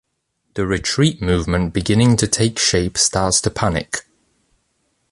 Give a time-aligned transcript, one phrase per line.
[0.55, 3.97] The retreat movement beginning to take shape starts to panic.